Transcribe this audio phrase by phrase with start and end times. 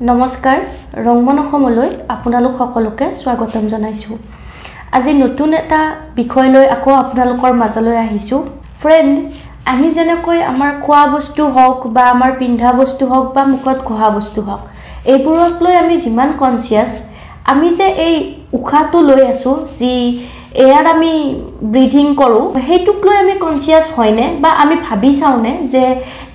[0.00, 0.60] নমস্কাৰ
[1.06, 4.16] ৰংমন অসমলৈ আপোনালোক সকলোকে স্বাগতম জনাইছোঁ।
[4.96, 5.80] আজি নতুন এটা
[6.20, 8.40] বিষয় লৈ আকৌ আপোনালোকৰ মাজলৈ আহিছোঁ।
[8.80, 9.12] ফ্ৰেণ্ড
[9.72, 14.40] আমি যেনেকৈ আমাৰ খোৱা বস্তু হওক বা আমাৰ পিন্ধা বস্তু হওক বা মুখত ঘঁহা বস্তু
[14.46, 14.62] হওক
[15.12, 16.92] এইবোৰক লৈ আমি যিমান কনচিয়াছ
[17.52, 18.14] আমি যে এই
[18.58, 19.92] উশাহটো লৈ আছোঁ যি
[20.54, 21.12] এয়াৰ আমি
[21.74, 24.26] ব্ৰিথিং কৰোঁ। সেইটোক লৈ আমি কনচিয়াছ হয়নে?
[24.42, 25.84] বা আমি ভাবি চাওঁনে যে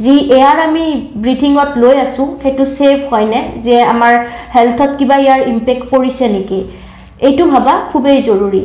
[0.06, 0.86] যি এয়াৰ আমি
[1.24, 3.40] ব্ৰিথিঙত লৈ আছোঁ সেইটো ছেফ হয়নে?
[3.66, 4.14] যে আমাৰ
[4.56, 6.60] হেল্থত কিবা ইয়াৰ ইম্পেক্ট পৰিছে নেকি?
[7.28, 8.62] এইটো ভবা খুবেই জৰুৰী।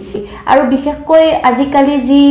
[0.53, 2.23] আৰু বিশেষকৈ আজিকালি যি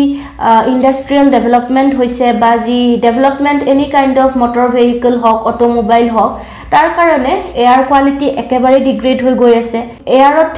[0.74, 6.32] ইণ্ডাষ্ট্ৰিয়েল ডেভেলপমেণ্ট হৈছে বা যি development any kind of motor vehicle হওক অট'মোবাইল হওক
[6.74, 9.80] তাৰ কাৰণে এয়াৰ কোৱালিটি একেবাৰে ডিগ্ৰেড হৈ গৈ আছে।
[10.18, 10.54] এয়াৰত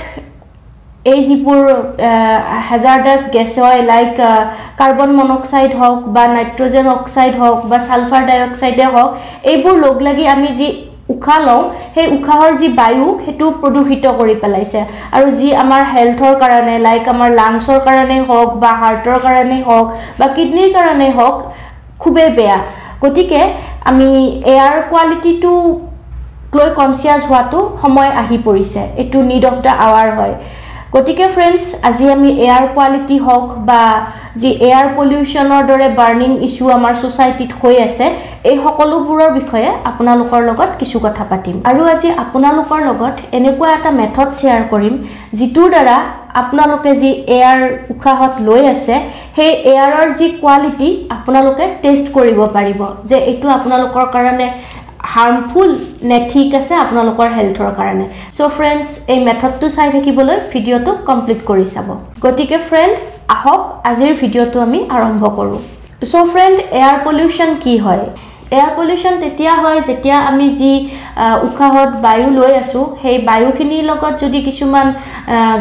[1.06, 1.62] এই যিবোৰ
[2.70, 4.12] হেজাৰ্ডাছ গেছ হয় লাইক
[4.80, 9.12] কাৰ্বন মনক্সাইড হওক বা নাইট্ৰজেন অক্সাইড হওক বা ছালফাৰ ডাই অক্সাইডে হওক
[9.54, 10.68] এইবোৰ লগ লাগি আমি যি
[11.14, 11.64] উশাহ লওঁ
[11.96, 14.80] সেই উশাহৰ যি বায়ু সেইটো প্ৰদূষিত কৰি পেলাইছে।
[15.16, 19.88] আৰু যি আমাৰ হেল্থৰ কাৰণে লাইক আমাৰ লাংছৰ কাৰণেই হওক বা হাৰ্টৰ কাৰণেই হওক
[20.20, 21.36] বা কিডনীৰ কাৰণেই হওক
[22.02, 22.58] খুবেই বেয়া।
[23.04, 23.42] গতিকে
[23.90, 24.10] আমি
[24.54, 25.54] এয়াৰ কোৱালিটিটো
[26.58, 30.36] লৈ কনচিয়াছ হোৱাটো সময় আহি পৰিছে। এইটো নিড অফ দ্য আৱাৰ হয়।
[30.96, 33.84] গতিকে ফ্ৰেণ্ডছ আজি আমি এয়াৰ কোৱালিটি হওক বা
[34.42, 38.06] যি এয়াৰ পলিউশ্যনৰ দৰে বাৰ্ণিং ইছ্যু আমাৰ ছ'চাইটিত হৈ আছে
[38.50, 44.30] এই সকলোবোৰৰ বিষয়ে আপোনালোকৰ লগত কিছু কথা পাতিম। আৰু আজি আপোনালোকৰ লগত এনেকুৱা এটা মেথড
[44.40, 44.94] শ্বেয়াৰ কৰিম
[45.38, 45.98] যিটোৰ দ্বাৰা
[46.42, 47.60] আপোনালোকে যি এয়াৰ
[47.94, 48.96] উশাহত লৈ আছে
[49.36, 54.48] সেই এয়াৰৰ যি কোৱালিটি আপোনালোকে টেষ্ট কৰিব পাৰিব যে এইটো আপোনালোকৰ কাৰণে
[55.14, 55.70] হাৰ্মফুল
[56.10, 58.06] নে ঠিক আছে আপোনালোকৰ হেল্থৰ কাৰণে।
[58.38, 61.88] চ' ফ্ৰেণ্ডছ এই মেথডটো চাই থাকিবলৈ ভিডিঅ'টো কমপ্লিট কৰি চাব।
[62.24, 62.94] গতিকে ফ্ৰেণ্ড
[63.36, 65.60] আহক আজিৰ ভিডিঅ'টো আমি আৰম্ভ কৰোঁ।
[66.12, 68.06] চ' ফ্ৰেণ্ড এয়াৰ পলিউশ্যন কি হয়?
[68.56, 70.72] এয়াৰ পলিউশ্যন তেতিয়া হয় যেতিয়া আমি যি
[71.48, 74.88] উশাহত বায়ু লৈ আছোঁ সেই বায়ুখিনিৰ লগত যদি কিছুমান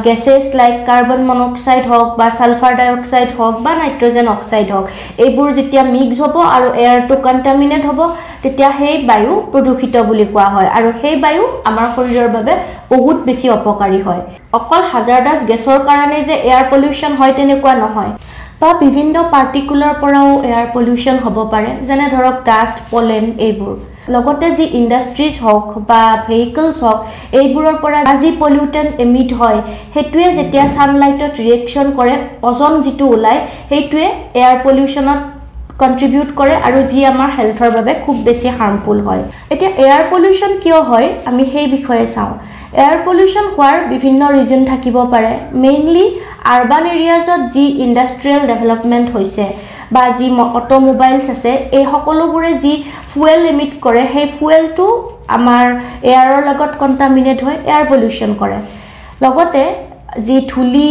[0.07, 4.87] গেছেছ লাইক কাৰ্বন মনক্সাইড হওক বা ছালফাৰ ডাই অক্সাইড হওক বা নাইট্ৰজেন অক্সাইড হওক
[5.25, 8.01] এইবোৰ যেতিয়া মিক্স হ'ব আৰু এয়াৰটো কণ্টামিনেট হ'ব
[8.43, 12.53] তেতিয়া সেই বায়ু প্ৰদূষিত বুলি কোৱা হয়। আৰু সেই বায়ু আমাৰ শৰীৰৰ বাবে
[12.93, 14.23] বহুত বেছি অপকাৰী হয়।
[14.59, 18.13] অকল হাজাৰডাছ গেছৰ কাৰণে যে এয়াৰ পলিউশ্যন হয় তেনেকুৱা নহয়।
[18.61, 23.75] বা বিভিন্ন পাৰ্টিকুলাৰ পৰাও এয়াৰ পলিউশ্যন হ'ব পাৰে যেনে ধৰক ডাষ্ট পলেন এইবোৰ।
[24.15, 26.99] লগতে যি ইণ্ডাষ্ট্ৰিজ হওক বা ভেহিকলছ হওক
[27.41, 29.59] এইবোৰৰ পৰা যি পলিউটেণ্ট এমিট হয়
[29.95, 32.15] সেইটোৱে যেতিয়া ছানলাইটত ৰিয়েকশ্যন কৰে
[32.51, 33.41] অজন যিটো ওলায়
[33.71, 34.07] সেইটোৱে
[34.41, 35.21] এয়াৰ পলিউশ্যনত
[35.81, 39.23] কণ্ট্ৰিবিউট কৰে আৰু যি আমাৰ হেল্থৰ বাবে খুব বেছি হাৰ্মফুল হয়।
[39.53, 42.33] এতিয়া এয়াৰ পলিউশ্যন কিয় হয় আমি সেই বিষয়ে চাওঁ।
[42.79, 45.33] এয়াৰ পলিউশ্যন হোৱাৰ বিভিন্ন ৰিজন থাকিব পাৰে।
[45.63, 46.05] মেইনলি
[46.55, 49.45] আৰ্বান এৰিয়াজত যি ইণ্ডাষ্ট্ৰিয়েল ডেভেলপমেণ্ট হৈছে
[49.95, 50.27] বা যি
[50.59, 52.73] অট'মোবাইলছ আছে এই সকলোবোৰে যি
[53.11, 54.87] ফুৱেল এমিট কৰে সেই ফুৱেলটো
[55.37, 55.65] আমাৰ
[56.13, 58.59] এয়াৰৰ লগত কণ্টামিনেট হৈ এয়াৰ পলিউশ্যন কৰে।
[59.25, 59.63] লগতে
[60.27, 60.89] যি ধূলি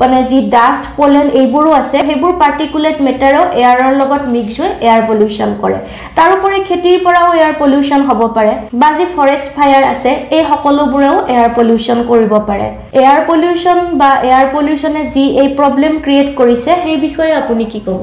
[0.00, 5.50] মানে যি ডাষ্ট পলেন এইবোৰো আছে সেইবোৰ পাৰ্টিকুলেট মেটাৰো এয়াৰৰ লগত মিক্স হৈ এয়াৰ পলিউশ্যন
[5.62, 5.78] কৰে।
[6.18, 11.50] তাৰোপৰি খেতিৰ পৰাও এয়াৰ পলিউশ্যন হ'ব পাৰে বা যি ফৰেষ্ট ফায়াৰ আছে এই সকলোবোৰেও এয়াৰ
[11.58, 12.66] পলিউশ্যন কৰিব পাৰে।
[13.02, 18.02] এয়াৰ পলিউশ্যন বা এয়াৰ পলিউশ্যনে যি এই প্ৰব্লেম ক্ৰিয়েট কৰিছে সেই বিষয়ে আপুনি কি ক'ব?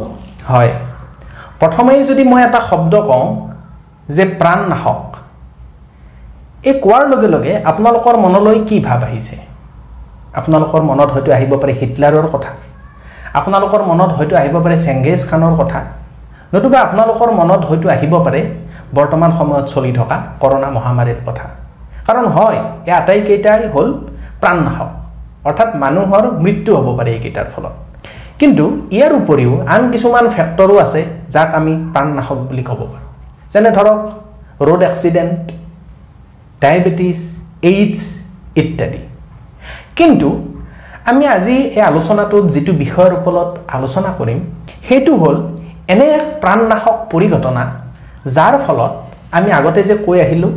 [0.51, 0.71] হয়।
[1.61, 3.27] প্ৰথমেই যদি মই এটা শব্দ কওঁ
[4.15, 5.01] যে প্ৰাণনাশক
[6.69, 9.37] এই কোৱাৰ লগে লগে আপোনালোকৰ মনলৈ কি ভাৱ আহিছে?
[10.33, 12.51] আপোনালোকৰ মনত হয়তো আহিব পাৰে হিটলাৰৰ কথা।
[13.33, 15.79] আপোনালোকৰ মনত হয়তো আহিব পাৰে চেংগেজ খানৰ কথা।
[16.53, 18.41] নতুবা আপোনালোকৰ মনত হয়তো আহিব পাৰে
[18.93, 21.45] বৰ্তমান সময়ত চলি থকা কৰোণা মহামাৰীৰ কথা।
[22.07, 23.87] কাৰণ হয় এই আটাইকেইটাই হ'ল
[24.41, 24.89] প্ৰাণনাশক।
[25.47, 27.73] অৰ্থাৎ মানুহৰ মৃত্যু হ'ব পাৰে এইকেইটাৰ ফলত।
[28.39, 31.01] কিন্তু ইয়াৰ উপৰিও আন কিছুমান ফেক্টৰো আছে
[31.33, 33.07] যাক আমি প্ৰাণনাশক বুলি ক'ব পাৰোঁ।
[33.53, 33.99] যেনে ধৰক
[34.67, 35.41] ৰোড এক্সিডেণ্ট
[36.61, 37.19] ডায়েবেটিছ
[37.61, 37.99] এইডছ
[38.61, 39.08] ইত্যাদি।
[39.99, 40.29] কিন্তু
[41.05, 44.39] আমি আজি এই আলোচনাটোত যিটো বিষয়ৰ ওপৰত আলোচনা কৰিম
[44.87, 45.37] সেইটো হ'ল
[45.93, 47.63] এনে এক প্ৰাণনাশক পৰিঘটনা
[48.35, 48.93] যাৰ ফলত
[49.37, 50.51] আমি আগতে যে কৈ আহিলোঁ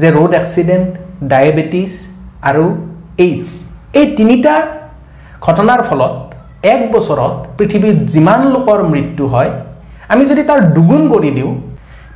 [0.00, 0.88] যে ৰোড এক্সিডেণ্ট
[1.32, 1.92] ডায়েবেটিছ
[2.48, 2.64] আৰু
[3.18, 3.48] এইডছ
[3.94, 4.54] এই তিনিটা
[5.42, 6.14] ঘটনাৰ ফলত
[6.64, 9.50] এক বছৰত পৃথিৱীত যিমান লোকৰ মৃত্যু হয়
[10.08, 11.52] আমি যদি তাৰ দুগুণ কৰি দিওঁ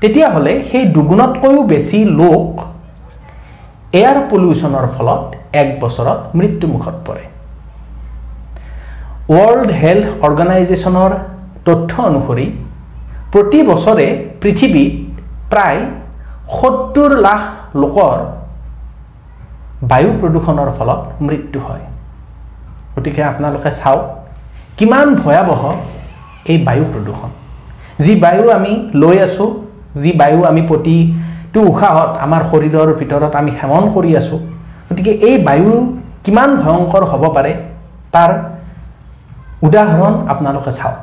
[0.01, 2.49] তেতিয়াহ'লে সেই দুগুণতকৈও বেছি লোক
[4.01, 5.23] এয়াৰ পলিউশ্যনৰ ফলত
[5.61, 7.25] এক বছৰত মৃত্যুমুখত পৰে।
[9.37, 11.13] ৱৰ্ল্ড হেল্থ অৰ্গেনাইজেশ্যনৰ
[11.67, 12.47] তথ্য অনুসৰি
[13.33, 14.07] প্ৰতি বছৰে
[14.43, 14.93] পৃথিৱীত
[15.53, 15.81] প্ৰায়
[16.59, 17.41] সত্তৰ লাখ
[17.83, 18.17] লোকৰ
[19.91, 21.85] বায়ু প্ৰদূষণৰ ফলত মৃত্যু হয়।
[22.95, 24.03] গতিকে আপোনালোকে চাওক
[24.79, 25.63] কিমান ভয়াৱহ
[26.53, 27.31] এই বায়ু প্ৰদূষণ।
[28.05, 28.73] যি বায়ু আমি
[29.03, 29.49] লৈ আছোঁ
[30.03, 30.97] যি বায়ু আমি প্ৰতি
[31.53, 34.41] টো উশাহত আমাৰ শৰীৰৰ ভিতৰত আমি সেৱন কৰি আছোঁ
[34.89, 35.73] গতিকে এই বায়ু
[36.25, 37.53] কিমান ভয়ংকৰ হ'ব পাৰে
[38.15, 38.31] তাৰ
[39.67, 40.99] উদাহৰণ আপোনালোকে চাওক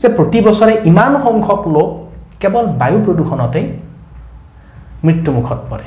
[0.00, 1.88] যে প্ৰতি বছৰে ইমান সংখ্যক লোক
[2.42, 3.66] কেৱল বায়ু প্ৰদূষণতেই
[5.06, 5.86] মৃত্যুমুখত পৰে।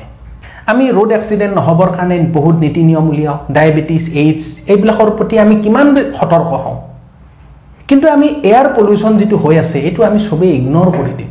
[0.70, 4.42] আমি ৰোড এক্সিডেণ্ট নহ'বৰ কাৰণে বহুত নীতি নিয়ম উলিয়াওঁ ডায়েবেটিছ এইডছ
[4.72, 5.86] এইবিলাকৰ প্ৰতি আমি কিমান
[6.18, 6.78] সতৰ্ক হওঁ।
[7.88, 11.30] কিন্তু আমি এয়াৰ পলিউশ্যন যিটো হৈ আছে এইটো আমি চবেই ইগন'ৰ কৰি দিম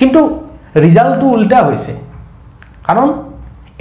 [0.00, 0.20] কিন্তু
[0.74, 1.92] ৰিজাল্টটো উল্টা হৈছে।
[2.86, 3.08] কাৰণ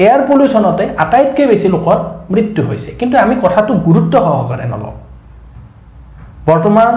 [0.03, 1.97] এয়াৰ পলিউশ্যনতে আটাইতকৈ বেছি লোকৰ
[2.33, 4.93] মৃত্যু হৈছে। কিন্তু আমি কথাটো গুৰুত্ব সহকাৰে নলওঁ।
[6.47, 6.93] বৰ্তমান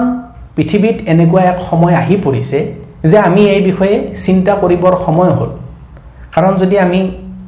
[0.56, 2.58] পৃথিৱীত এনেকুৱা এক সময় আহি পৰিছে
[3.10, 5.50] যে আমি এই বিষয়ে চিন্তা কৰিবৰ সময় হ'ল।
[6.34, 7.00] কাৰণ যদি আমি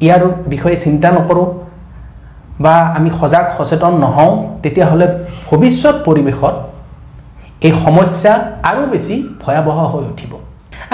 [0.07, 0.23] ইয়াৰ
[0.53, 1.47] বিষয়ে চিন্তা নকৰোঁ
[2.65, 4.33] বা আমি সজাগ সচেতন নহওঁ
[4.63, 5.07] তেতিয়াহ'লে
[5.49, 6.55] ভৱিষ্যত পৰিৱেশত
[7.67, 8.33] এই সমস্যা
[8.71, 10.33] আৰু বেছি ভয়াৱহ হৈ উঠিব।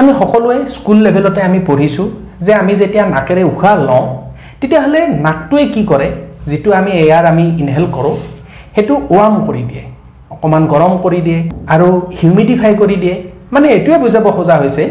[0.01, 2.07] আমি সকলোৱে স্কুল লেভেলতে আমি পঢ়িছোঁ
[2.45, 4.05] যে আমি যেতিয়া নাকেৰে উশাহ লওঁ
[4.61, 6.09] তেতিয়াহ'লে নাকটোৱে কি কৰে
[6.51, 8.15] যিটো আমি এয়াৰ আমি ইনহেল কৰোঁ
[8.75, 9.85] সেইটো ৱাৰ্ম কৰি দিয়ে
[10.35, 11.41] অকণমান গৰম কৰি দিয়ে
[11.75, 13.17] আৰু হিউমিডিফাই কৰি দিয়ে।
[13.55, 14.85] মানে এইটোৱে বুজাব খোজা হৈছে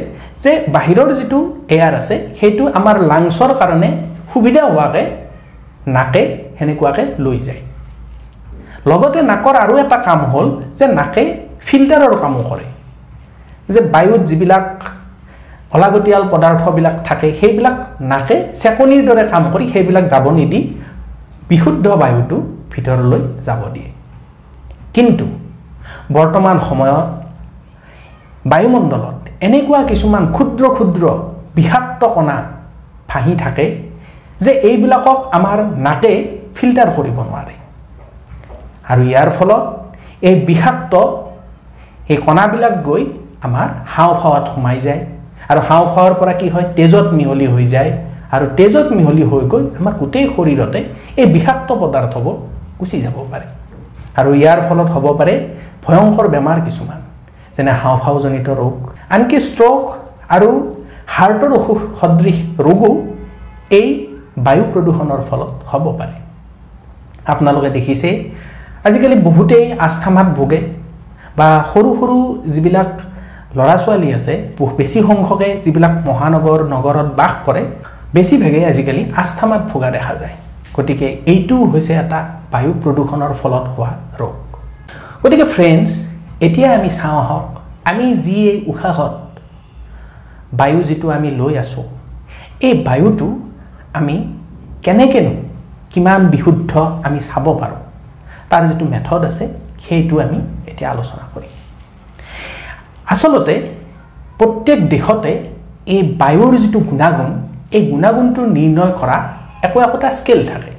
[0.44, 1.40] যে বাহিৰৰ যিটো
[1.76, 3.90] এয়াৰ আছে সেইটো আমাৰ লাংছৰ কাৰণে
[4.32, 5.06] সুবিধা হোৱাকৈ
[5.96, 6.22] নাকে
[6.58, 7.62] সেনেকুৱাকৈ লৈ যায়।
[8.90, 10.48] লগতে নাকৰ আৰু এটা কাম হ'ল
[10.78, 11.24] যে নাকে
[11.68, 12.66] ফিল্টাৰৰ কামো কৰে।
[13.74, 14.66] যে বায়ুত যিবিলাক
[15.76, 17.76] অলাগতিয়াল পদাৰ্থবিলাক থাকে সেইবিলাক
[18.12, 20.60] নাকে চেকনিৰ দৰে কাম কৰি সেইবিলাক যাব নিদি
[21.50, 22.38] বিশুদ্ধ বায়ুটো
[22.72, 23.90] ভিতৰলৈ যাব দিয়ে।
[24.96, 25.26] কিন্তু
[26.16, 27.08] বৰ্তমান সময়ত
[28.52, 29.18] বায়ুমণ্ডলত
[29.48, 31.04] এনেকুৱা কিছুমান ক্ষুদ্ৰ ক্ষুদ্ৰ
[31.58, 32.38] বিষাক্ত কণা
[33.12, 33.66] ভাহি থাকে
[34.44, 36.12] যে এইবিলাকক আমাৰ নাকে
[36.56, 37.56] ফিল্টাৰ কৰিব নোৱাৰে।
[38.92, 39.64] আৰু ইয়াৰ ফলত
[40.28, 40.94] এই বিষাক্ত
[42.12, 43.04] এই কণাবিলাক গৈ
[43.46, 45.02] আমাৰ হাওঁফাওত সোমাই যায়।
[45.52, 46.68] আৰু হাওঁফাওৰ পৰা কি হয়?
[46.78, 47.92] তেজত মিহলি হৈ যায়।
[48.36, 50.80] আৰু তেজত মিহলি হৈ গৈ আমাৰ গোটেই শৰীৰতে
[51.22, 52.36] এই বিষাক্ত পদাৰ্থবোৰ
[52.80, 53.46] গুচি যাব পাৰে।
[54.20, 55.34] আৰু ইয়াৰ ফলত হ'ব পাৰে
[55.86, 57.00] ভয়ংকৰ বেমাৰ কিছুমান
[57.56, 58.76] যেনে হাওঁফাওজনিত ৰোগ।
[59.16, 59.84] আনকি ষ্ট্ৰ'ক
[60.36, 60.50] আৰু
[61.16, 62.92] হাৰ্টৰ অসুখ সদৃশ ৰোগো
[63.80, 63.88] এই
[64.46, 66.16] বায়ু প্ৰদূষণৰ ফলত হ'ব পাৰে।
[67.32, 68.10] আপোনালোকে দেখিছে
[68.88, 70.60] আজিকালি বহুতেই আস্থামাত ভোগে
[71.38, 72.18] বা সৰু সৰু
[72.54, 72.92] যিবিলাক
[73.58, 74.34] ল'ৰা ছোৱালী আছে
[74.80, 77.64] বেছি সংখ্যকে যিবিলাক মহানগৰ নগৰত বাস কৰে
[78.16, 80.36] বেছিভাগেই আজিকালি আস্থামাত ভোগা দেখা যায়।
[80.76, 82.20] গতিকে এইটোও হৈছে এটা
[82.54, 84.34] বায়ু প্ৰদূষণৰ ফলত হোৱা ৰোগ।
[85.22, 85.90] গতিকে ফ্ৰেণ্ডছ
[86.46, 87.48] এতিয়া আমি চাওঁ আহক
[87.90, 89.14] আমি যি এই উশাহত
[90.60, 91.86] বায়ু যিটো আমি লৈ আছোঁ
[92.68, 93.28] এই বায়ুটো
[94.00, 94.16] আমি
[94.86, 95.34] কেনেকৈনো
[95.92, 96.72] কিমান বিশুদ্ধ
[97.08, 97.82] আমি চাব পাৰোঁ?
[98.50, 99.46] তাৰ যিটো মেথড আছে
[99.86, 100.38] সেইটো আমি
[100.70, 101.54] এতিয়া আলোচনা কৰিম।
[103.14, 103.56] আচলতে
[104.40, 105.32] প্ৰত্যেক দেশতে
[105.94, 107.32] এই বায়ুৰ যিটো গুণাগুণ
[107.76, 109.18] এই গুণাগুণটো নিৰ্ণয় কৰা
[109.66, 110.72] একো একোটা স্কেল থাকে।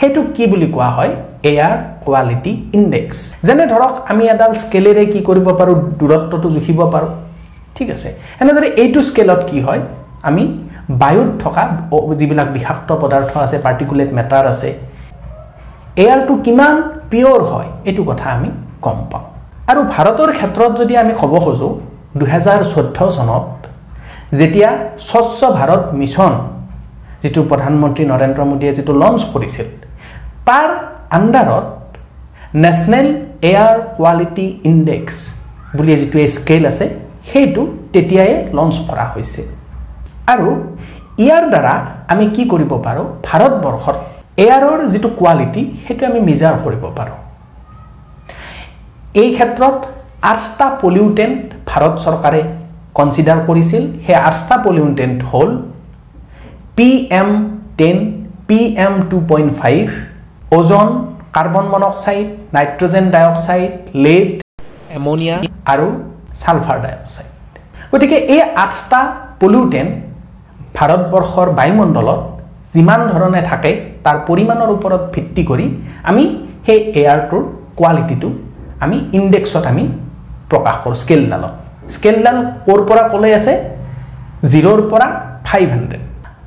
[0.00, 1.12] সেইটো কি বুলি কোৱা হয়?
[1.50, 1.74] এয়াৰ
[2.04, 5.76] কোৱালিটি ইণ্ডেক্স যেনে ধৰক আমি এডাল স্কেলেৰে কি কৰিব পাৰোঁ?
[6.00, 7.10] দূৰত্বটো জুখিব পাৰোঁ।
[7.76, 8.08] ঠিক আছে।
[8.42, 9.80] এনেদৰে এইটো স্কেলত কি হয়?
[10.28, 10.44] আমি
[11.02, 11.62] বায়ুত থকা
[12.20, 14.70] যিবিলাক বিষাক্ত পদাৰ্থ আছে পাৰ্টিকুলেট মেটাৰ আছে
[16.04, 16.74] এয়াৰটো কিমান
[17.10, 18.48] পিয়'ৰ হয় এইটো কথা আমি
[18.84, 19.26] গম পাওঁ।
[19.70, 21.72] আৰু ভাৰতৰ ক্ষেত্ৰত যদি আমি ক'ব খোজোঁ
[22.20, 23.44] দুহেজাৰ চৈধ্য চনত
[24.38, 24.70] যেতিয়া
[25.08, 26.32] স্বচ্ছ ভাৰত মিছন
[27.22, 29.68] যিটো প্ৰধানমন্ত্ৰী নৰেন্দ্ৰ মোদীয়ে যিটো লঞ্চ কৰিছিল
[30.48, 30.68] তাৰ
[31.18, 31.66] আণ্ডাৰত
[32.64, 33.06] নেশ্যনেল
[33.50, 35.16] এয়াৰ কোৱালিটি ইণ্ডেক্স
[35.76, 36.86] বুলি যিটো স্কেল আছে
[37.30, 37.62] সেইটো
[37.94, 39.46] তেতিয়াই লঞ্চ কৰা হৈছিল।
[40.32, 40.48] আৰু
[41.24, 41.74] ইয়াৰ দ্বাৰা
[42.12, 43.06] আমি কি কৰিব পাৰোঁ?
[43.28, 43.96] ভাৰতবৰ্ষত
[44.44, 47.18] এয়াৰৰ যিটো কোৱালিটি সেইটো আমি মেজাৰ কৰিব পাৰোঁ।
[49.18, 49.76] এই ক্ষেত্ৰত
[50.32, 51.38] আঠটা পলিউটেণ্ট
[51.68, 52.40] ভাৰত চৰকাৰে
[52.98, 55.50] কনচিডাৰ কৰিছিল। সেই আঠটা পলিউটেণ্ট হ'ল
[56.76, 56.88] P
[57.20, 57.30] M
[57.78, 57.96] ten
[58.48, 59.84] P M two point five
[60.58, 60.88] ozone
[61.36, 62.26] carbon monoxide
[62.56, 63.72] nitrogen dioxide
[64.04, 64.28] lead
[64.96, 65.36] ammonia
[65.72, 65.86] আৰু
[66.40, 67.30] ছালফাৰ ডাইঅক্সাইড।
[67.92, 69.00] গতিকে এই আঠটা
[69.40, 69.90] পলিউটেণ্ট
[70.76, 72.20] ভাৰতবৰ্ষৰ বায়ুমণ্ডলত
[72.74, 73.70] যিমান ধৰণে থাকে
[74.04, 75.66] তাৰ পৰিমাণৰ ওপৰত ভিত্তি কৰি
[76.10, 76.24] আমি
[76.66, 77.42] সেই এয়াৰটোৰ
[77.78, 78.28] কোৱালিটিটো
[78.84, 79.84] আমি ইণ্ডেক্সত আমি
[80.50, 81.54] প্ৰকাশ কৰোঁ স্কেলডালত
[81.94, 83.54] স্কেলডাল ক'ৰ পৰা ক'লৈ আছে?
[84.50, 85.06] জিৰ'ৰ পৰা
[85.48, 86.02] ফাইভ হাণ্ড্ৰেড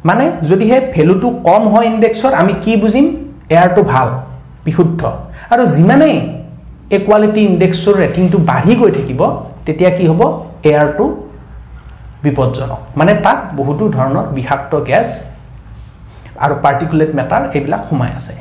[0.07, 3.05] মানে যদিহে ভেলুটো কম হয় ইণ্ডেক্সৰ আমি কি বুজিম?
[3.55, 4.07] এয়াৰটো ভাল
[4.65, 5.01] বিশুদ্ধ।
[5.53, 6.15] আৰু যিমানেই
[6.95, 9.21] এই কোৱালিটি ইণ্ডেক্সৰ ৰেটিংটো বাঢ়ি গৈ থাকিব
[9.65, 10.21] তেতিয়া কি হ'ব?
[10.69, 11.05] এয়াৰটো
[12.23, 15.09] বিপদজনক। মানে তাত বহুতো ধৰণৰ বিষাক্ত গেছ
[16.43, 18.33] আৰু পাৰ্টিকুলেট মেটাৰ এইবিলাক সোমাই আছে।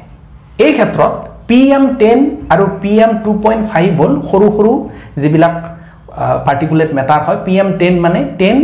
[0.65, 1.13] এই ক্ষেত্ৰত
[1.49, 2.19] পি এম টেন
[2.53, 4.73] আৰু P M two point five হ'ল সৰু সৰু
[5.23, 5.55] যিবিলাক
[6.47, 8.57] পাৰ্টিকুলেট মেটাৰ হয়। পি এম টেন মানে টেন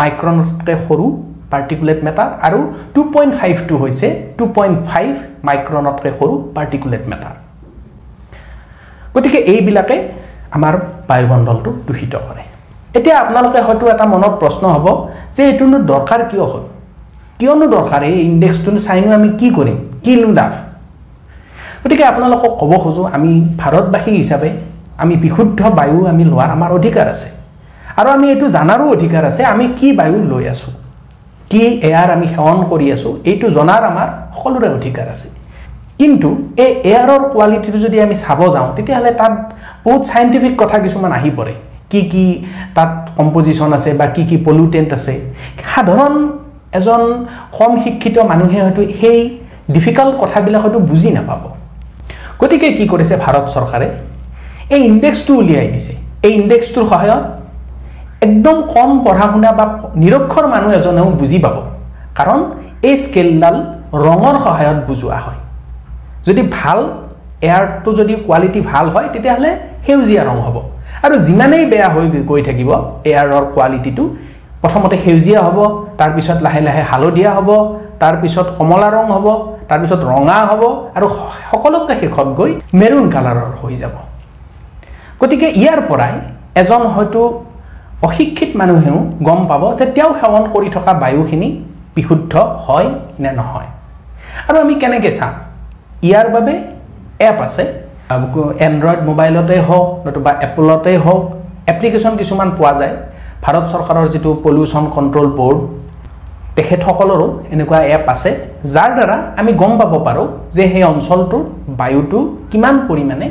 [0.00, 1.04] মাইক্ৰনতকৈ সৰু
[1.52, 2.58] পাৰ্টিকুলেট মেটাৰ আৰু
[2.94, 4.08] টু পইণ্ট ফাইভটো হৈছে
[4.38, 5.10] টু পইণ্ট ফাইভ
[5.48, 7.34] মাইক্ৰনতকৈ সৰু পাৰ্টিকুলেট মেটাৰ
[9.14, 9.96] গতিকে এইবিলাকে
[10.56, 10.74] আমাৰ
[11.08, 12.42] বায়ুমণ্ডলটো দূষিত কৰে।
[12.98, 14.86] এতিয়া আপোনালোকে হয়তো এটা মনত প্ৰশ্ন হ'ব
[15.34, 16.64] যে এইটোনো দৰকাৰ কিয় হ'ল?
[17.38, 18.00] কিয়নো দৰকাৰ?
[18.10, 19.76] এই ইণ্ডেক্সটোনো চাইনো আমি কি কৰিম?
[20.04, 20.52] কিনো লাভ
[21.82, 23.30] গতিকে আপোনালোকক ক'ব খোজোঁ আমি
[23.60, 24.50] ভাৰতবাসী হিচাপে
[25.02, 27.28] আমি বিশুদ্ধ বায়ু আমি লোৱাৰ আমাৰ অধিকাৰ আছে।
[27.98, 30.72] আৰু আমি এইটো জানাৰো অধিকাৰ আছে আমি কি বায়ু লৈ আছোঁ
[31.50, 34.08] কি এয়াৰ আমি সেৱন কৰি আছোঁ এইটো জনাৰ আমাৰ
[34.38, 35.28] সকলোৰে অধিকাৰ আছে।
[36.00, 36.28] কিন্তু
[36.64, 39.32] এই এয়াৰৰ কোৱালিটিটো যদি আমি চাব যাওঁ তেতিয়াহ'লে তাত
[39.84, 41.54] বহুত চাইণ্টিফিক কথা কিছুমান আহি পৰে।
[41.90, 42.24] কি কি
[42.76, 45.14] তাত কম্পজিশ্যন আছে বা কি কি পলিউটেণ্ট আছে।
[45.70, 46.14] সাধাৰণ
[46.78, 47.02] এজন
[47.58, 49.18] কম শিক্ষিত মানুহে হয়তো সেই
[49.74, 51.42] ডিফিকাল্ট কথাবিলাক হয়তো বুজি নাপাব।
[52.40, 53.88] গতিকে কি কৰিছে ভাৰত চৰকাৰে?
[54.74, 55.92] এই ইণ্ডেক্সটো উলিয়াই দিছে
[56.26, 57.24] এই ইণ্ডেক্সটোৰ সহায়ত
[58.26, 59.64] একদম কম পঢ়া শুনা বা
[60.02, 61.56] নিৰক্ষৰ মানুহ এজনেও বুজি পাব।
[62.18, 62.38] কাৰণ
[62.88, 63.56] এই স্কেলডাল
[64.06, 65.40] ৰঙৰ সহায়ত বুজোৱা হয়।
[66.26, 66.78] যদি ভাল
[67.48, 69.50] এয়াৰটো যদি কোৱালিটি ভাল হয় তেতিয়াহ'লে
[69.86, 70.56] সেউজীয়া ৰং হ'ব।
[71.04, 72.70] আৰু যিমানেই বেয়া হৈ গৈ থাকিব
[73.10, 74.04] এয়াৰৰ কোৱালিটিটো
[74.62, 75.58] প্ৰথমতে সেউজীয়া হ'ব
[75.98, 77.48] তাৰপিছত লাহে লাহে হালধীয়া হ'ব
[78.02, 79.26] তাৰপিছত কমলা ৰং হ'ব
[79.68, 80.62] তাৰপিছত ৰঙা হ'ব
[80.96, 81.06] আৰু
[81.50, 82.50] সকলোতকৈ শেষত গৈ
[82.80, 83.94] মেৰুণ কালাৰৰ হৈ যাব।
[85.20, 86.14] গতিকে ইয়াৰ পৰাই
[86.60, 87.20] এজন হয়তো
[88.08, 91.48] অশিক্ষিত মানুহেও গম পাব যে তেওঁ সেৱন কৰি থকা বায়ুখিনি
[91.96, 92.32] বিশুদ্ধ
[92.66, 92.88] হয়
[93.22, 93.68] নে নহয়।
[94.48, 95.32] আৰু আমি কেনেকৈ চাম?
[96.08, 96.54] ইয়াৰ বাবে
[97.28, 97.64] এপ আছে।
[98.66, 101.22] এণ্ড্ৰইড মোবাইলতেই হওক নতুবা এপলতেই হওক
[101.72, 102.94] এপ্লিকেশ্যন কিছুমান পোৱা যায়।
[103.44, 105.58] ভাৰত চৰকাৰৰ যিটো পলিউশ্যন কণ্ট্ৰল বৰ্ড
[106.58, 108.30] তেখেতসকলৰো এনেকুৱা এপ আছে
[108.74, 111.42] যাৰ দ্বাৰা আমি গম পাব পাৰোঁ যে সেই অঞ্চলটোৰ
[111.80, 112.18] বায়ুটো
[112.50, 113.26] কিমান পৰিমাণে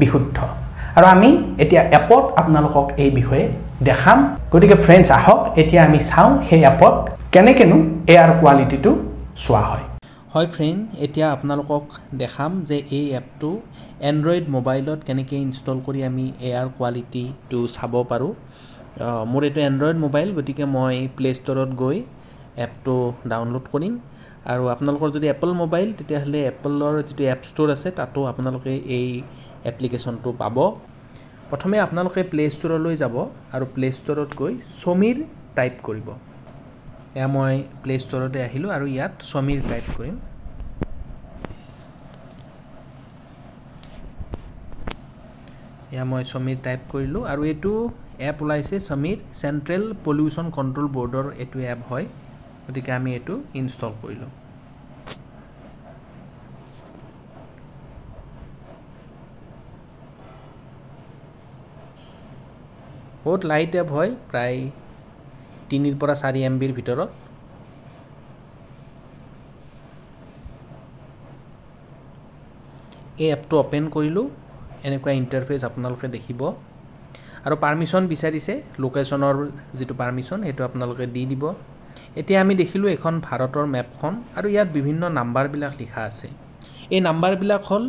[0.00, 0.38] বিশুদ্ধ।
[0.96, 1.28] আৰু আমি
[1.62, 3.44] এতিয়া এপত আপোনালোকক এই বিষয়ে
[3.88, 4.18] দেখাম।
[4.52, 6.94] গতিকে ফ্ৰেণ্ডছ আহক এতিয়া আমি চাওঁ সেই এপত
[7.34, 7.76] কেনেকৈনো
[8.12, 8.90] এয়াৰ কোৱালিটিটো
[9.44, 9.84] চোৱা হয়।
[10.34, 11.84] হয় ফ্ৰেণ্ড এতিয়া আপোনালোকক
[12.22, 13.50] দেখাম যে এই এপটো
[14.10, 18.32] এণ্ড্ৰইড মোবাইলত কেনেকৈ ইনষ্টল কৰি আমি এয়াৰ কোৱালিটিটো চাব পাৰোঁ।
[19.30, 21.96] মোৰ এইটো এণ্ড্ৰইড মোবাইল গতিকে মই প্লে' ষ্ট'ৰত গৈ
[22.64, 22.94] এপটো
[23.30, 23.94] ডাউনলোড কৰিম।
[24.52, 29.08] আৰু আপোনালোকৰ যদি এপল মোবাইল তেতিয়াহ'লে এপলৰ যিটো এপ ষ্ট'ৰ আছে তাতো আপোনালোকে এই
[29.70, 30.56] এপ্লিকেশ্যনটো পাব।
[31.50, 33.14] প্ৰথমে আপোনালোকে প্লে' ষ্ট'ৰলৈ যাব
[33.54, 35.16] আৰু প্লে' ষ্ট'ৰত গৈ সমীৰ
[35.56, 36.08] টাইপ কৰিব।
[37.18, 40.16] এয়া মই প্লে' ষ্ট'ৰতে আহিলোঁ আৰু ইয়াত সমীৰ টাইপ কৰিম।
[45.94, 47.72] এয়া মই সমীৰ টাইপ কৰিলোঁ আৰু এইটো
[48.28, 52.06] এপ ওলাইছে সমীৰ চেণ্ট্ৰেল পলিউশ্যন কণ্ট্ৰল বৰ্ডৰ এইটো এপ হয়।
[52.64, 54.30] গতিকে আমি এইটো ইনষ্টল কৰিলোঁ।
[63.24, 64.58] বহুত লাইট এপ হয় প্ৰায়
[65.70, 67.10] তিনিৰ পৰা চাৰি এম বিৰ ভিতৰত।
[73.22, 74.26] এই এপটো অ'পেন কৰিলোঁ
[74.86, 76.40] এনেকুৱা ইণ্টাৰফেচ আপোনালোকে দেখিব।
[77.46, 78.52] আৰু পাৰ্মিশ্যন বিচাৰিছে
[78.84, 79.36] লোকেশ্যনৰ
[79.78, 81.44] যিটো পাৰ্মিশ্যন সেইটো আপোনালোকে দি দিব।
[82.20, 86.28] এতিয়া আমি দেখিলোঁ এইখন ভাৰতৰ মেপখন আৰু ইয়াত বিভিন্ন নাম্বাৰবিলাক লিখা আছে।
[86.94, 87.84] এই নাম্বাৰবিলাক হ'ল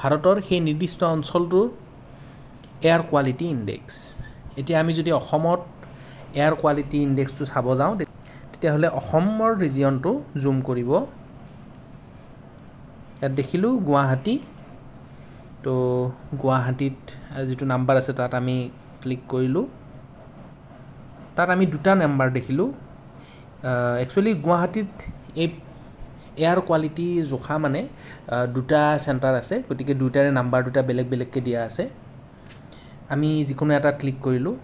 [0.00, 1.66] ভাৰতৰ সেই নিৰ্দিষ্ট অঞ্চলটোৰ
[2.86, 3.94] এয়াৰ কোৱালিটি ইণ্ডেক্স
[4.60, 5.60] এতিয়া আমি যদি অসমত
[6.38, 7.92] এয়াৰ কোৱালিটি ইণ্ডেক্সটো চাব যাওঁ
[8.50, 10.10] তেতিয়াহ'লে অসমৰ ৰিজিয়নটো
[10.42, 10.90] জুম কৰিব।
[13.18, 14.34] ইয়াত দেখিলোঁ গুৱাহাটী।
[15.64, 15.74] তো
[16.42, 16.98] গুৱাহাটীত
[17.48, 18.56] যিটো নাম্বাৰ আছে তাত আমি
[19.00, 19.64] ক্লিক কৰিলোঁ।
[21.36, 22.68] তাত আমি দুটা নাম্বাৰ দেখিলোঁ।
[24.02, 24.90] একচুৱেলি গুৱাহাটীত
[25.42, 25.48] এই
[26.42, 27.80] এয়াৰ কোৱালিটি জোখা মানে
[28.54, 31.84] দুটা চেণ্টাৰ আছে গতিকে দুয়োটাৰে নাম্বাৰ দুটা বেলেগ বেলেগকৈ দিয়া আছে।
[33.14, 34.54] আমি যিকোনো এটা ক্লিক কৰিলোঁ।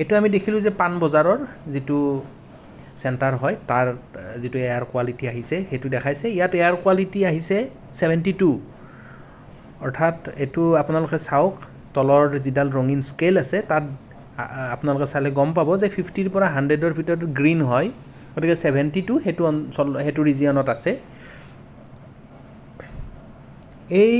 [0.00, 1.38] এইটো আমি দেখিলোঁ যে পাণবজাৰৰ
[1.74, 1.98] যিটো
[3.00, 3.86] চেণ্টাৰ হয় তাৰ
[4.42, 7.56] যিটো এয়াৰ কোৱালিটি আহিছে সেইটো দেখাইছে। ইয়াত এয়াৰ কোৱালিটি আহিছে
[7.98, 8.50] ছেভেণ্টি টু
[9.84, 11.54] অৰ্থাৎ এইটো আপোনালোকে চাওক
[11.94, 13.84] তলৰ যিডাল ৰঙীন স্কেল আছে তাত
[14.74, 17.88] আপোনালোকে চালে গম পাব যে ফিফটিৰ পৰা হাণ্ড্ৰেডৰ ভিতৰত গ্ৰীণ হয়
[18.34, 20.90] গতিকে ছেভেণ্টি টু সেইটো অঞ্চল সেইটো ৰিজিয়নত আছে।
[24.02, 24.14] এই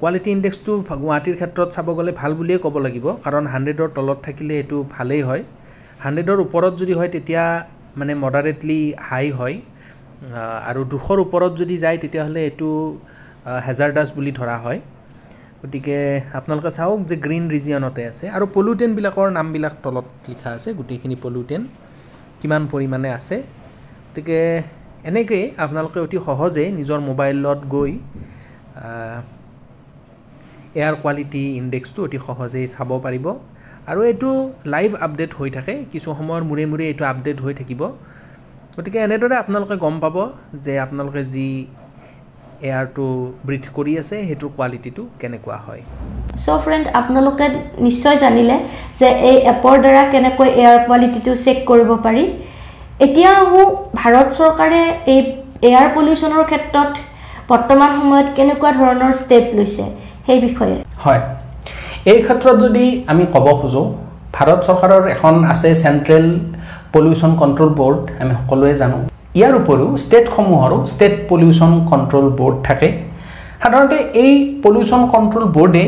[0.00, 4.76] কোৱালিটি ইণ্ডেক্সটো গুৱাহাটীৰ ক্ষেত্ৰত চাব গ'লে ভাল বুলিয়ে ক'ব লাগিব কাৰণ হাণ্ড্ৰেডৰ তলত থাকিলে এইটো
[4.96, 5.42] ভালেই হয়।
[6.04, 7.42] হাণ্ড্ৰেডৰ ওপৰত যদি হয় তেতিয়া
[7.98, 9.56] মানে মডাৰেটলি হাই হয়।
[10.70, 12.68] আৰু দুশৰ ওপৰত যদি যায় তেতিয়াহ'লে এইটো
[13.66, 14.78] হেজাৰডাছ বুলি ধৰা হয়।
[15.60, 15.96] গতিকে
[16.38, 21.66] আপোনালোকে চাওক যে গ্ৰীণ ৰিজিয়নতে আছে আৰু পলিউটেণ্টবিলাকৰ নামবিলাক তলত লিখা আছে গোটেইখিনি পলিউটেণ্ট
[22.40, 23.36] কিমান পৰিমাণে আছে।
[24.08, 24.40] গতিকে
[25.10, 27.92] এনেকৈয়ে আপোনালোকে অতি সহজেই নিজৰ মোবাইলত গৈ
[30.78, 33.26] এয়াৰ কোৱালিটি ইণ্ডেক্সটো অতি সহজেই চাব পাৰিব।
[33.90, 34.30] আৰু এইটো
[34.74, 37.82] লাইভ আপডেট হৈ থাকে কিছু সময়ৰ মূৰে মূৰে এইটো আপডেট হৈ থাকিব।
[38.76, 40.16] গতিকে এনেদৰে আপোনালোকে গম পাব
[40.64, 41.46] যে আপোনালোকে যি
[42.68, 43.06] এয়াৰটো
[43.46, 45.82] ব্ৰিথ কৰি আছে সেইটোৰ কোৱালিটিটো কেনেকুৱা হয়?
[46.44, 47.46] চ' ফ্ৰেণ্ড আপোনালোকে
[47.86, 48.56] নিশ্চয় জানিলে
[49.00, 52.24] যে এই এপৰ দ্বাৰা কেনেকৈ এয়াৰ কোৱালিটিটো চেক কৰিব পাৰি।
[53.06, 53.66] এতিয়া আহোঁ
[54.00, 54.80] ভাৰত চৰকাৰে
[55.12, 55.20] এই
[55.68, 56.92] এয়াৰ পলিউশ্যনৰ ক্ষেত্ৰত
[57.50, 59.84] বৰ্তমান সময়ত কেনেকুৱা ধৰণৰ ষ্টেপ লৈছে
[60.26, 61.20] সেই বিষয়ে। হয়।
[62.12, 63.86] এই ক্ষেত্ৰত যদি আমি ক'ব খোজোঁ
[64.36, 66.26] ভাৰত চৰকাৰৰ এখন আছে চেণ্ট্ৰেল
[66.94, 68.98] পলিউশ্যন কণ্ট্ৰল বৰ্ড আমি সকলোৱে জানো।
[69.38, 72.88] ইয়াৰ উপৰিও ষ্টেটসমূহৰো ষ্টেট পলিউশ্যন কণ্ট্ৰল বৰ্ড থাকে।
[73.62, 74.32] সাধাৰণতে এই
[74.64, 75.84] পলিউশ্যন কণ্ট্ৰল বৰ্ডে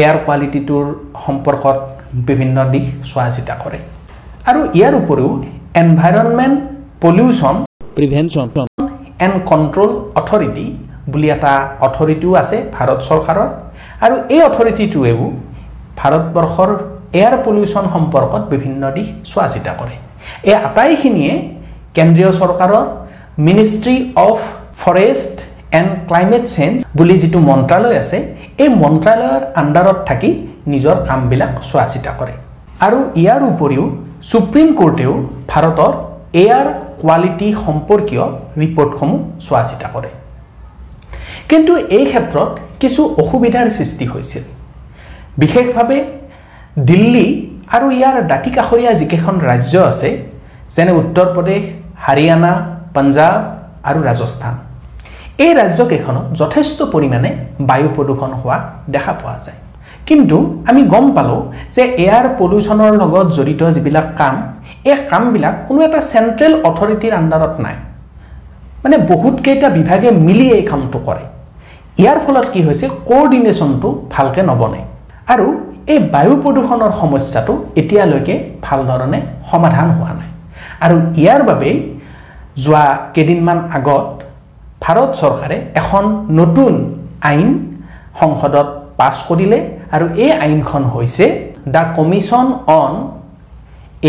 [0.00, 0.84] এয়াৰ কোৱালিটিটোৰ
[1.24, 1.76] সম্পৰ্কত
[2.28, 3.78] বিভিন্ন দিশ চোৱা চিতা কৰে।
[4.48, 5.30] আৰু ইয়াৰ উপৰিও
[5.82, 6.56] environment
[7.04, 7.54] pollution
[7.96, 8.46] prevention
[9.24, 10.66] and control authority
[11.12, 11.52] বুলি এটা
[11.86, 13.48] অথৰিটিও আছে ভাৰত চৰকাৰৰ।
[14.04, 15.20] আৰু এই অথৰিটিটোৱেও
[16.00, 16.70] ভাৰতবৰ্ষৰ
[17.18, 19.94] এয়াৰ পলিউশ্যন সম্পৰ্কত বিভিন্ন দিশ চোৱা চিতা কৰে।
[20.48, 21.32] এই আটাইখিনিয়ে
[21.96, 22.84] কেন্দ্ৰীয় চৰকাৰৰ
[23.46, 23.96] ministry
[24.28, 24.38] of
[24.82, 25.34] forest
[25.78, 28.18] and climate change বুলি যিটো মন্ত্ৰালয় আছে
[28.62, 30.30] এই মন্ত্ৰালয়ৰ আণ্ডাৰত থাকি
[30.72, 32.34] নিজৰ কামবিলাক চোৱা চিতা কৰে।
[32.86, 33.84] আৰু ইয়াৰ উপৰিও
[34.30, 35.12] ছুপ্ৰিম কোৰ্টেও
[35.52, 35.92] ভাৰতৰ
[36.42, 36.66] এয়াৰ
[37.02, 38.24] কোৱালিটি সম্পৰ্কীয়
[38.60, 40.10] ৰিপৰ্টসমূহ চোৱা চিতা কৰে।
[41.50, 42.50] কিন্তু এই ক্ষেত্ৰত
[42.80, 44.44] কিছু অসুবিধাৰ সৃষ্টি হৈছিল।
[45.42, 45.98] বিশেষভাৱে
[46.90, 47.26] দিল্লী
[47.76, 50.10] আৰু ইয়াৰ দাঁতি কাষৰীয়া যিকেইখন ৰাজ্য আছে
[50.74, 51.62] যেনে উত্তৰ প্ৰদেশ
[52.04, 52.52] হাৰিয়ানা
[52.94, 53.32] পঞ্জাৱ
[53.88, 54.54] আৰু ৰাজস্থান।
[55.44, 57.30] এই ৰাজ্যকেইখনত যথেষ্ট পৰিমাণে
[57.68, 58.56] বায়ু প্ৰদূষণ হোৱা
[58.94, 59.60] দেখা পোৱা যায়।
[60.08, 60.36] কিন্তু
[60.70, 61.40] আমি গম পালোঁ
[61.76, 64.34] যে এয়াৰ পলিউশ্যনৰ লগত জড়িত যিবিলাক কাম
[64.90, 67.76] এই কামবিলাক কোনো এটা চেণ্ট্ৰেল অথৰিটিৰ আণ্ডাৰত নাই।
[68.82, 71.24] মানে বহুতকেইটা বিভাগে মিলি এই কামটো কৰে।
[72.02, 74.80] ইয়াৰ ফলত কি হৈছে কোঅৰ্ডিনেশ্যনটো ভালকৈ নবনে।
[75.32, 75.46] আৰু
[75.92, 78.34] এই বায়ু প্ৰদূষণৰ সমস্যাটো এতিয়ালৈকে
[78.66, 79.18] ভাল ধৰণে
[79.50, 80.30] সমাধান হোৱা নাই।
[80.84, 81.76] আৰু ইয়াৰ বাবেই
[82.64, 84.06] যোৱা কেইদিনমান আগত
[84.84, 86.04] ভাৰত চৰকাৰে এখন
[86.40, 86.72] নতুন
[87.30, 87.48] আইন
[88.20, 89.58] সংসদত পাছ কৰিলে
[89.94, 91.24] আৰু এই আইনখন হৈছে
[91.74, 92.46] the commission
[92.80, 92.92] on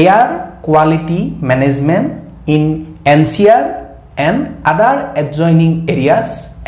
[0.02, 0.28] air
[0.65, 2.08] quality management
[2.56, 2.63] in
[3.13, 3.63] N C R
[4.28, 4.39] and
[4.72, 6.28] other adjoining areas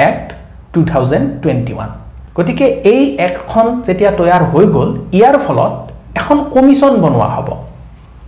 [0.10, 0.28] act
[0.74, 1.90] two thousand twenty one.
[2.38, 5.74] গতিকে এই এক্টখন যেতিয়া তৈয়াৰ হৈ গ'ল ইয়াৰ ফলত
[6.20, 7.50] এখন কমিশ্যন বনোৱা হ'ব।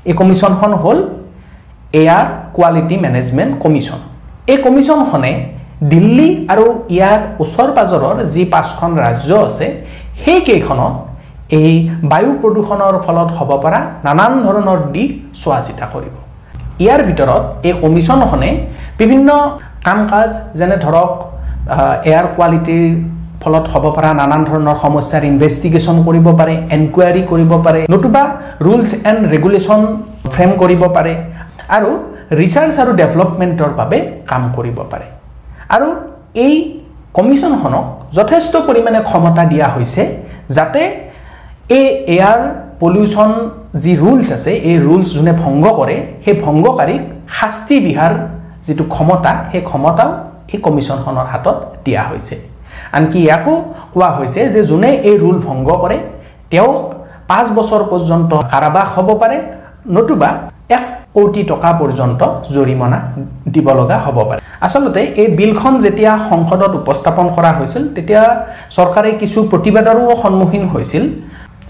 [0.09, 0.99] এই কমিশ্যনখন হ'ল
[1.93, 2.25] এয়াৰ
[2.55, 3.99] কোৱালিটি মেনেজমেণ্ট কমিশ্যন
[4.51, 5.31] এই কমিশ্যনখনে
[5.93, 9.67] দিল্লী আৰু ইয়াৰ ওচৰ পাজৰৰ যি পাঁচখন ৰাজ্য আছে
[10.23, 10.93] সেইকেইখনত
[11.59, 11.73] এই
[12.11, 15.09] বায়ু প্ৰদূষণৰ ফলত হ'ব পৰা নানান ধৰণৰ দিশ
[15.41, 16.15] চোৱা চিতা কৰিব।
[16.83, 18.49] ইয়াৰ ভিতৰত এই কমিশ্যনখনে
[19.01, 19.29] বিভিন্ন
[19.85, 21.11] কাম কাজ যেনে ধৰক
[22.09, 22.85] এয়াৰ কোৱালিটিৰ
[23.41, 28.23] ফলত হ'ব পৰা নানান ধৰণৰ সমস্যাৰ ইনভেষ্টিগেশ্যন কৰিব পাৰে এনকুৱাৰী কৰিব পাৰে নতুবা
[28.65, 29.79] ৰুলছ এণ্ড ৰেগুলেশ্যন
[30.33, 31.13] ফ্ৰেম কৰিব পাৰে।
[31.77, 31.89] আৰু
[32.41, 33.97] ৰিচাৰ্চ আৰু ডেভেলপমেণ্টৰ বাবে
[34.29, 35.07] কাম কৰিব পাৰে।
[35.75, 35.87] আৰু
[36.45, 36.55] এই
[37.17, 37.85] কমিশ্যনখনক
[38.17, 40.03] যথেষ্ট পৰিমাণে ক্ষমতা দিয়া হৈছে
[40.57, 40.81] যাতে
[41.77, 42.39] এই এয়াৰ
[42.81, 43.31] পলিউশ্যন
[43.83, 47.01] যি ৰুলছ আছে এই ৰুলছ যোনে ভংগ কৰে সেই ভংগকাৰীক
[47.37, 48.13] শাস্তি বিহাৰ
[48.65, 50.09] যিটো ক্ষমতা সেই ক্ষমতাও
[50.53, 52.35] এই কমিশ্যনখনৰ হাতত দিয়া হৈছে।
[52.97, 53.53] আনকি ইয়াকো
[53.93, 55.97] কোৱা হৈছে যে যোনে এই ৰুল ভংগ কৰে
[56.51, 56.77] তেওঁক
[57.29, 59.37] পাঁচ বছৰ পৰ্যন্ত কাৰাবাস হ'ব পাৰে
[59.95, 60.29] নতুবা
[60.75, 60.83] এক
[61.15, 62.21] কোটি টকা পৰ্যন্ত
[62.55, 62.99] জৰিমনা
[63.53, 68.23] দিব লগা হ'ব পাৰে। আচলতে এই বিলখন যেতিয়া সংসদত উপস্থাপন কৰা হৈছিল তেতিয়া
[68.77, 71.03] চৰকাৰে কিছু প্ৰতিবাদৰো সন্মুখীন হৈছিল।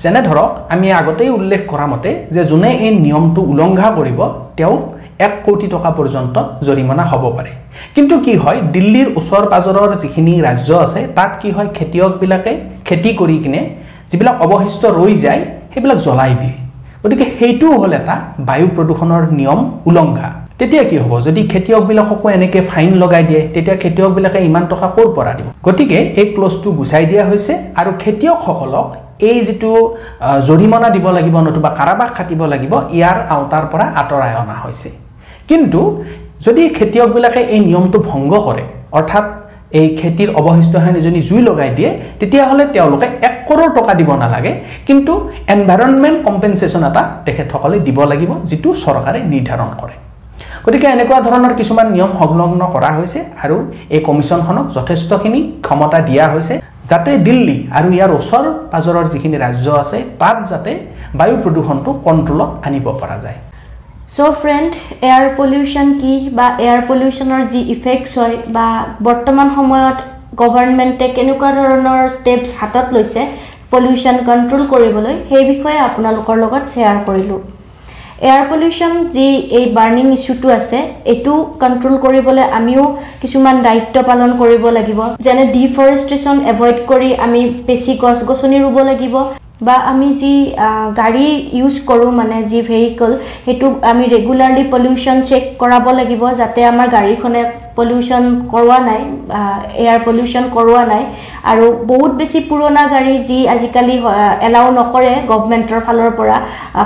[0.01, 4.19] যেনে ধৰক আমি আগতেই উল্লেখ কৰা মতে যে যোনে এই নিয়মটো উলংঘা কৰিব
[4.57, 4.81] তেওঁক
[5.25, 6.35] এক কোটি টকা পৰ্যন্ত
[6.67, 7.51] জৰিমনা হ'ব পাৰে।
[7.95, 12.51] কিন্তু কি হয় দিল্লীৰ ওচৰ পাজৰৰ যিখিনি ৰাজ্য আছে তাত কি হয় খেতিয়কবিলাকে
[12.87, 13.61] খেতি কৰি কিনে
[14.09, 16.57] যিবিলাক অৱশিষ্ট ৰৈ যায় সেইবিলাক জ্বলাই দিয়ে।
[17.01, 18.15] গতিকে সেইটোও হ'ল এটা
[18.47, 19.59] বায়ু প্ৰদূষণৰ নিয়ম
[19.89, 21.13] উলংঘা। তেতিয়া কি হ'ব?
[21.27, 25.47] যদি খেতিয়কবিলাককো এনেকৈ ফাইন লগাই দিয়ে তেতিয়া খেতিয়কবিলাকে ইমান টকা ক'ৰ পৰা দিব?
[25.67, 28.87] গতিকে এই ক্লজটো গুচাই দিয়া হৈছে আৰু খেতিয়কসকলক
[29.29, 29.71] এই যিটো
[30.47, 34.89] জৰিমনা দিব লাগিব নতুবা কাৰাবাস খাটিব লাগিব ইয়াৰ আওতাৰ পৰা আঁতৰাই অনা হৈছে।
[35.49, 35.81] কিন্তু
[36.45, 38.63] যদি খেতিয়কবিলাকে এই নিয়মটো ভংগ কৰে
[38.97, 39.25] অৰ্থাৎ
[39.79, 44.53] এই খেতিৰ অৱশিষ্টখিনি যদি জুই লগাই দিয়ে তেতিয়াহ'লে তেওঁলোকে এক কৰোৰ টকা দিব নালাগে।
[44.87, 45.13] কিন্তু
[45.53, 49.95] এনভাইৰনমেণ্ট কম্পেনচেশ্যন এটা তেখেতসকলে দিব লাগিব যিটো চৰকাৰে নিৰ্ধাৰণ কৰে।
[50.65, 53.57] গতিকে এনেকুৱা ধৰণৰ কিছুমান নিয়ম সংলগ্ন কৰা হৈছে আৰু
[53.95, 56.55] এই কমিশ্যনখনক যথেষ্টখিনি ক্ষমতা দিয়া হৈছে
[56.91, 60.71] যাতে দিল্লী আৰু ইয়াৰ ওচৰ পাজৰৰ যিখিনি ৰাজ্য আছে তাত যাতে
[61.19, 63.39] বায়ু প্ৰদূষণটো কণ্ট্ৰলত আনিব পৰা যায়।
[64.11, 64.71] চ' ফ্ৰেণ্ড
[65.07, 68.67] এয়াৰ পলিউশ্যন কি বা এয়াৰ পলিউশ্যনৰ যি ইফেক্টছ হয় বা
[69.07, 69.97] বৰ্তমান সময়ত
[70.41, 73.21] গভৰ্ণমেণ্টে কেনেকুৱা ধৰণৰ ষ্টেপছ হাতত লৈছে
[73.73, 77.39] পলিউশ্যন কণ্ট্ৰল কৰিবলৈ সেই বিষয়ে আপোনালোকৰ লগত শ্বেয়াৰ কৰিলোঁ।
[78.27, 80.79] এয়াৰ পলিউশ্যন যি এই বাৰ্ণিং ইছ্যুটো আছে
[81.11, 82.83] এইটো কণ্ট্ৰল কৰিবলৈ আমিও
[83.21, 89.15] কিছুমান দায়িত্ব পালন কৰিব লাগিব। যেনে ডিফৰেষ্টেশ্যন এভইড কৰি আমি বেছি গছ গছনি ৰুব লাগিব।
[89.61, 90.33] বা আমি যি
[90.97, 93.11] গাড়ী ইউজ কৰোঁ মানে যি ভেহিকল
[93.45, 97.41] সেইটো আমি ৰেগুলাৰলি পলিউশ্যন চেক কৰাব লাগিব যাতে আমাৰ গাড়ীখনে
[97.77, 99.01] পলিউশ্যন কৰোৱা নাই
[99.83, 101.03] এয়াৰ পলিউশ্যন কৰোৱা নাই
[101.51, 103.95] আৰু বহুত বেছি পুৰণা গাড়ী যি আজিকালি
[104.47, 106.37] এলাউ নকৰে গভমেণ্টৰ ফালৰ পৰা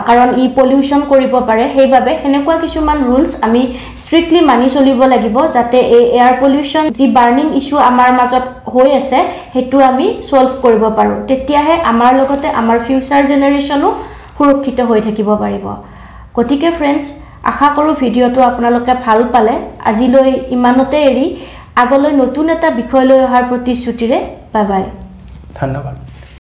[0.09, 3.61] কাৰণ ই পলিউশ্যন কৰিব পাৰে সেইবাবে সেনেকুৱা কিছুমান ৰুলছ আমি
[4.03, 9.19] ষ্ট্ৰিক্টলি মানি চলিব লাগিব যাতে এই এয়াৰ পলিউশ্যন যি বাৰ্ণিং ইছ্যু আমাৰ মাজত হৈ আছে
[9.53, 13.89] সেইটো আমি ছল্ভ কৰিব পাৰোঁ। তেতিয়াহে আমাৰ লগতে আমাৰ ফিউচাৰ জেনেৰেশ্যনো
[14.37, 15.65] সুৰক্ষিত হৈ থাকিব পাৰিব।
[16.37, 17.05] গতিকে ফ্ৰেণ্ডছ
[17.51, 19.53] আশা কৰোঁ ভিডিঅ'টো আপোনালোকে ভাল পালে।
[19.89, 21.25] আজিলৈ ইমানতে এৰি
[21.83, 24.17] আগলৈ নতুন এটা বিষয় লৈ অহাৰ প্ৰতিশ্ৰুতিৰে
[24.53, 24.83] বাই বাই।
[25.59, 25.95] ধন্যবাদ।